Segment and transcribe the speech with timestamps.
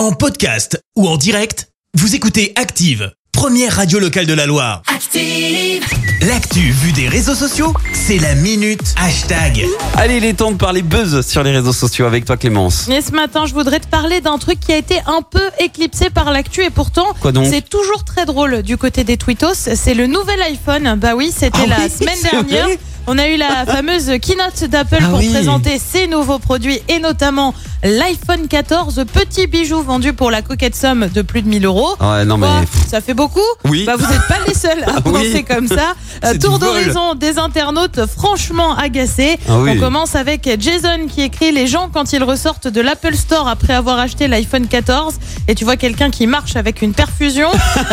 [0.00, 4.80] En podcast ou en direct, vous écoutez Active, première radio locale de la Loire.
[4.86, 5.84] Active.
[6.22, 9.66] L'actu vue des réseaux sociaux, c'est la minute hashtag.
[9.98, 12.88] Allez, il est temps de parler buzz sur les réseaux sociaux avec toi Clémence.
[12.88, 16.08] Et ce matin, je voudrais te parler d'un truc qui a été un peu éclipsé
[16.08, 19.52] par l'actu et pourtant, Quoi donc c'est toujours très drôle du côté des tweetos.
[19.74, 20.94] C'est le nouvel iPhone.
[20.98, 22.64] Bah oui, c'était Ah la oui, semaine c'est dernière.
[22.68, 22.78] vrai.
[23.06, 25.30] On a eu la fameuse keynote d'Apple Ah pour oui.
[25.30, 31.08] présenter ses nouveaux produits et notamment l'iPhone 14, petit bijou vendu pour la coquette somme
[31.08, 31.94] de plus de 1000 euros.
[32.00, 32.46] Ouais, non mais
[32.86, 33.40] ça fait beaucoup?
[33.64, 33.84] Oui.
[33.86, 35.12] Bah vous n'êtes pas les seuls à Ah oui.
[35.12, 35.94] penser comme ça.
[36.22, 39.38] Euh, Tour d'horizon des internautes franchement agacés.
[39.48, 39.70] Ah oui.
[39.74, 43.72] On commence avec Jason qui écrit les gens quand ils ressortent de l'Apple Store après
[43.72, 45.14] avoir acheté l'iPhone 14
[45.48, 47.48] et tu vois quelqu'un qui marche avec une perfusion.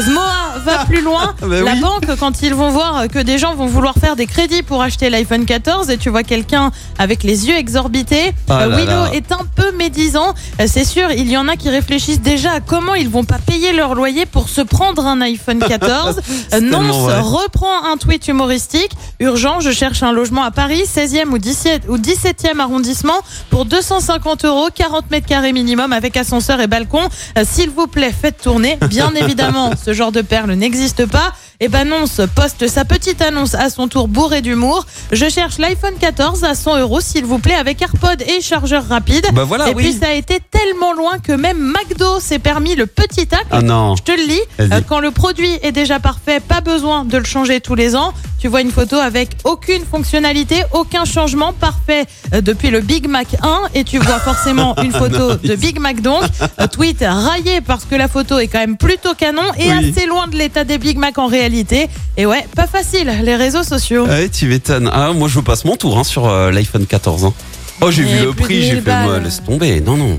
[0.00, 1.34] Zmoa va plus loin.
[1.42, 4.26] Ah bah La banque quand ils vont voir que des gens vont vouloir faire des
[4.26, 8.32] crédits pour acheter l'iPhone 14 et tu vois quelqu'un avec les yeux exorbités.
[8.48, 9.10] Ah Euh, là Willow là.
[9.14, 10.34] est un peu médisant.
[10.60, 13.38] Euh, C'est sûr, il y en a qui réfléchissent déjà à comment ils vont pas
[13.38, 16.20] payer leur loyer pour se prendre un iPhone 14.
[16.54, 18.90] Euh, Nonce reprend un tweet humoristique.
[19.20, 23.18] Urgent, je cherche un logement à Paris, 16e ou 17 ou 17e arrondissement
[23.50, 27.08] pour 250 euros, 40 mètres carrés minimum avec ascenseur et balcon.
[27.44, 28.78] S'il vous plaît, faites tourner.
[28.88, 31.32] Bien évidemment, ce genre de perle n'existe pas.
[31.60, 34.81] Et ben Nonce poste sa petite annonce à son tour bourré d'humour.
[35.10, 39.26] Je cherche l'iPhone 14 à 100 euros, s'il vous plaît, avec AirPod et chargeur rapide.
[39.32, 39.84] Bah voilà, et oui.
[39.84, 43.46] puis ça a été tellement loin que même McDo s'est permis le petit acte.
[43.50, 43.96] Ah non.
[43.96, 47.24] Je te le lis, euh, quand le produit est déjà parfait, pas besoin de le
[47.24, 48.12] changer tous les ans.
[48.42, 53.28] Tu vois une photo avec aucune fonctionnalité, aucun changement parfait euh, depuis le Big Mac
[53.40, 56.24] 1 et tu vois forcément une photo de Big Mac donc.
[56.60, 59.92] Euh, tweet raillé parce que la photo est quand même plutôt canon et Oui.
[59.96, 61.86] assez loin de l'état des Big Mac en réalité.
[62.16, 64.06] Et ouais, pas facile, les réseaux sociaux.
[64.08, 64.90] Ouais, tu m'étonnes.
[64.92, 67.26] Ah, moi je passe mon tour hein, sur euh, l'iPhone 14.
[67.26, 67.32] hein.
[67.80, 69.22] Oh, j'ai vu le prix, j'ai 1000 fait moi, balles.
[69.22, 69.80] laisse tomber.
[69.80, 70.18] Non, non.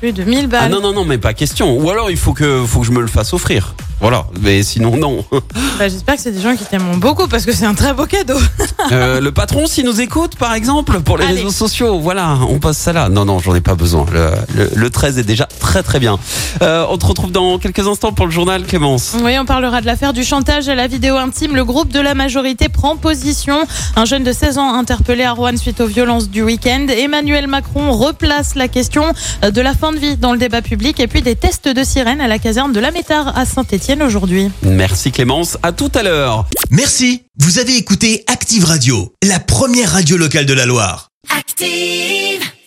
[0.00, 0.62] Plus de 1000 balles.
[0.64, 1.76] Ah non, non, non, mais pas question.
[1.78, 3.74] Ou alors il faut que, faut que je me le fasse offrir.
[4.00, 5.24] Voilà, mais sinon non.
[5.78, 8.06] Bah, J'espère que c'est des gens qui t'aimeront beaucoup parce que c'est un très beau
[8.06, 8.38] cadeau.
[8.92, 11.34] Euh, le patron, s'il nous écoute, par exemple, pour les Allez.
[11.38, 13.08] réseaux sociaux, voilà, on passe ça là.
[13.10, 14.06] Non, non, j'en ai pas besoin.
[14.12, 16.18] Le, le- le 13 est déjà très très bien.
[16.62, 19.14] Euh, on te retrouve dans quelques instants pour le journal, Clémence.
[19.22, 21.54] Oui, on parlera de l'affaire du chantage à la vidéo intime.
[21.54, 23.58] Le groupe de la majorité prend position.
[23.96, 26.86] Un jeune de 16 ans interpellé à Rouen suite aux violences du week-end.
[26.88, 29.02] Emmanuel Macron replace la question
[29.42, 32.20] de la fin de vie dans le débat public et puis des tests de sirène
[32.22, 33.44] à la caserne de la Métard à
[33.90, 34.50] Aujourd'hui.
[34.62, 36.44] Merci Clémence, à tout à l'heure.
[36.70, 41.08] Merci, vous avez écouté Active Radio, la première radio locale de la Loire.
[41.34, 42.47] Active.